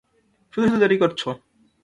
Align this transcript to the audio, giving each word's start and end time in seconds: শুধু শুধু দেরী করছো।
শুধু 0.53 0.65
শুধু 0.67 0.79
দেরী 0.79 0.97
করছো। 0.97 1.29